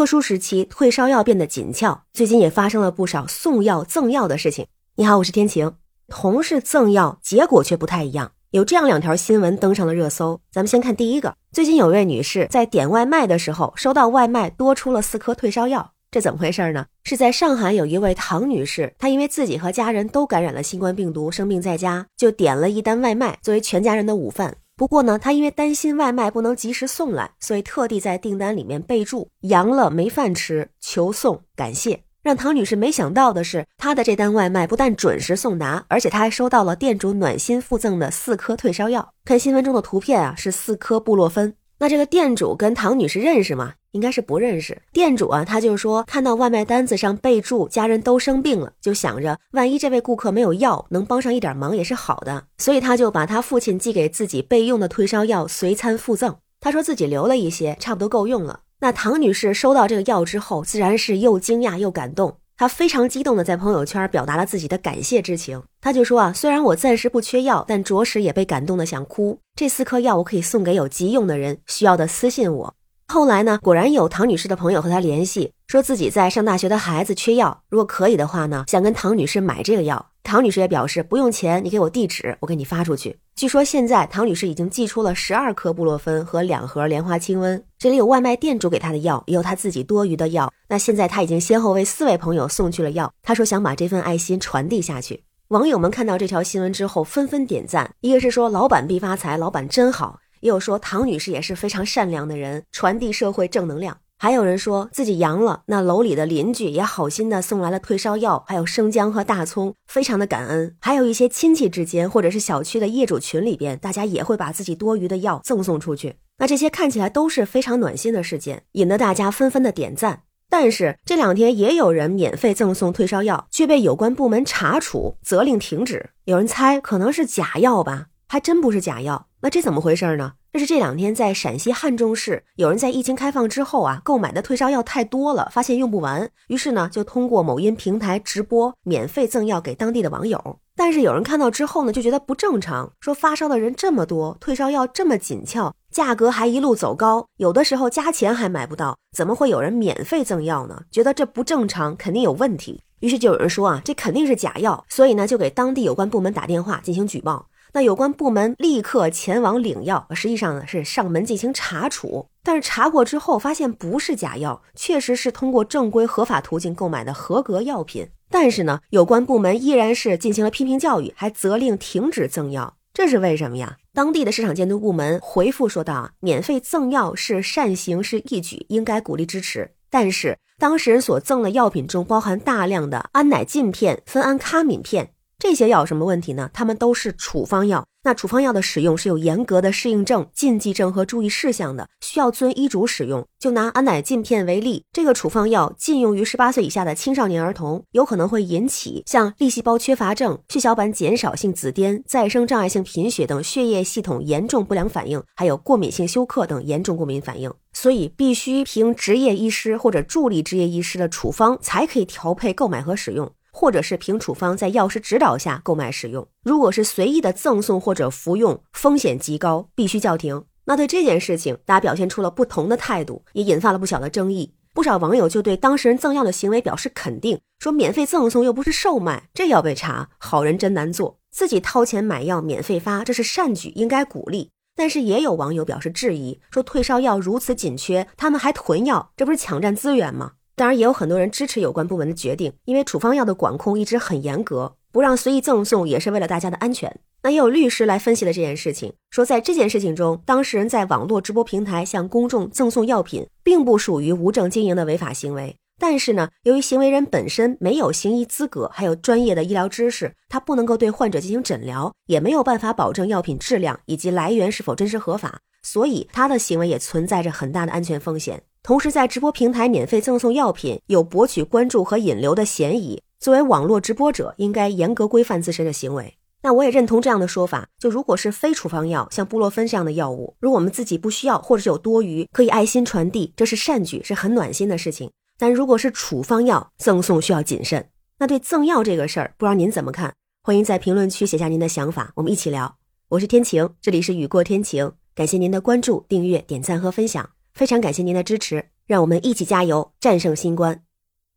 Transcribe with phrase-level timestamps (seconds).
[0.00, 4.66] 特殊时期退烧药变得紧俏，最近也发生了不少送药赠药的事情。
[4.96, 5.74] 你好，我是天晴。
[6.08, 8.32] 同是赠药，结果却不太一样。
[8.52, 10.40] 有这样两条新闻登上了热搜。
[10.50, 16.86] 咱们先看第一个，最近有位女士在点外卖的时候，收到外卖多出了四颗退烧药，这怎么回事呢？
[17.04, 24.56] 是在上海有一位唐女士，她因为自己和家人都感染了新冠病毒，生病在家，就点了一单外卖作为全家人的午饭。
[24.80, 32.02] 不过呢，他因为担心外卖不能及时送来，所以特地在订单里面备注“阳了没饭吃，求送，感谢”。
[32.24, 39.06] 让唐女士没想到的是，她的这单外卖不但准时送达，而且她还收到了店主暖心附赠的四颗退烧药。
[39.22, 41.54] 看新闻中的图片啊，是四颗布洛芬。
[41.78, 43.74] 那这个店主跟唐女士认识吗？
[43.92, 44.80] 应该是不认识。
[44.92, 56.36] 店主啊，他就说看到外卖单子上备注家人都生病了，就想着万一这位顾客没有药，能帮上一点忙也是好的，所以他就把他父亲寄给自己备用的退烧药随餐附赠。
[56.60, 58.60] 他说自己留了一些，差不多够用了。
[58.80, 62.36] 那唐女士收到这个药之后，自然是又惊讶又感动。
[62.56, 65.62] 她非常激动的在朋友圈表达了自己的感谢之情。
[65.80, 69.38] 她就说啊，虽然我暂时不缺药，但着实也被感动的想哭。
[69.56, 72.74] 这四颗药我可以送给有急用的人，需要的私信我。
[73.10, 80.06] 后来呢，果然有唐女士的朋友和她联系，说自己在上大学的孩子缺药，如果可以的话呢，想跟唐女士买这个药。
[80.22, 83.18] 唐女士也表示不用钱，你给我地址，我给你发出去。
[83.34, 90.52] 据说现在唐女士已经寄出了十二颗布洛芬和两盒莲花清瘟，这里有外卖店主给她的药，也有她自己多余的药。
[90.68, 95.24] 那现在她已经先后为四位朋友送去了药，她说想把这份爱心传递下去。
[95.48, 100.20] 网友们看到这条新闻之后纷纷点赞，一个是说老板必发财，老板真好。
[100.40, 103.98] 也有说唐女士也是非常善良的人，传递社会正能量。
[104.18, 110.76] 还有人说自己阳了，那楼里的邻居也好心的送来了退烧药，还有生姜和大葱，非常的感恩。
[110.80, 116.16] 还有一些亲戚之间，或者是小区的业主群里边，大家也会把自己多余的药赠送出去。
[116.36, 120.24] 那这些看起来都是非常暖心的事件，引得大家纷纷的点赞。
[120.50, 126.10] 但是这两天也有人免费赠送退烧药，却被有关部门查处，责令停止。
[126.24, 128.08] 有人猜可能是假药吧？
[128.26, 129.28] 还真不是假药。
[129.40, 130.34] 那这怎么回事呢？
[130.52, 140.58] 这是这两天在陕西汉中市，有人在疫情开放之后啊，购买的退烧药太多了，发现用不完，于是呢就通过某音平台直播免费赠药给当地的网友。
[140.74, 150.82] 但是有人看到之后呢，就觉得不正常，说发烧的人这么多，退烧药这么紧俏，价格还一路走高，有的时候加钱还买不到，怎么会有人免费赠药呢？
[150.90, 152.82] 觉得这不正常，肯定有问题。
[152.98, 157.46] 于是就有人说啊，这肯定是假药，所以呢就给当地有关部门打电话进行举报。
[157.72, 162.26] 那有关部门立刻前往领药，实际上呢是上门进行查处。
[162.42, 168.08] 但是查过之后发现不是假药，确实是通过正规合法途径购买的合格药品。
[168.30, 172.76] 但是呢，有关部门依然是进行了批评教育，还责令停止赠药。
[172.92, 173.76] 这是为什么呀？
[173.92, 179.70] 当地的市场监督部门回复说道：“，免费赠药是善行，是义举，应该鼓励支持。
[179.90, 186.50] 但是当事人所赠的药品中包含大量的安乃近片、芬安咖敏片。”这些药有什么问题呢？
[186.52, 193.26] 它们都是处方药，那处方药的使用是有严格的适应症、禁忌症和注意事项的，需要遵医嘱使用。
[193.38, 213.32] 就拿安乃近片为例，这个处方药禁用于十八岁以下的青少年儿童，有可能会引起像粒细胞缺乏症、血小板减少性紫癜、再生障碍性贫血等血液系统严重不良反应，还有过敏性休克等严重过敏反应，所以必须凭执业医师或者助理执业医师的处方才可以调配购买和使用。
[213.52, 220.44] 或者是凭处方在药师指导下购买使用，如果是随意的赠送或者服用，风险极高，必须叫停。
[220.64, 224.54] 那对这件事情，大家表现出了不同的态度，也引发了不小的争议。
[224.72, 231.18] 不少网友就对当事人赠药的行为表示肯定，说免费赠送又不是售卖，这要被查，好人真难做。
[231.32, 234.50] 自己掏钱买药免费发，这是善举，应该鼓励。
[234.76, 240.32] 但是也有网友表示质疑，说退烧药如此紧缺，他们还囤药，这不是抢占资源吗？
[240.60, 247.00] 当然，也有很多人支持有关部门的决定，因为处方药的管控一直很严格，不让随意赠送也是为了大家的安全。
[247.22, 255.56] 那也有律师来分析了这件事情，说在这件事情中，当事人在网络直播平台向公众赠送药品，并不属于无证经营的违法行为。
[255.78, 268.42] 但是呢，由于行为人本身没有行医资格，还有专业的医疗知识，他不能够对患者进行诊疗，也没有办法保证药品质量以及来源是否真实合法，所以他的行为也存在着很大的安全风险。
[268.62, 273.02] 同时，在直播平台免费赠送药品，有博取关注和引流的嫌疑。
[273.18, 276.14] 作为网络直播者，应该严格规范自身的行为。
[276.42, 277.68] 那我也认同这样的说法。
[277.78, 285.10] 就如果是非处方药，像布洛芬这样的药物，如果我们自己不需要，或者是有多余，可以爱心传递，这是善举，是很暖心的事情。
[285.38, 287.88] 但如果是处方药，赠送需要谨慎。
[288.18, 290.14] 那对赠药这个事儿，不知道您怎么看？
[290.42, 292.76] 欢迎在评论区写下您的想法，我们一起聊。
[293.08, 297.30] 我是天晴，这里是雨过天晴，感谢您的关注、订阅、点赞和分享。
[297.60, 300.82] 非常感谢您的支持，让我们一起加油，战胜新冠。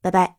[0.00, 0.35] 拜拜。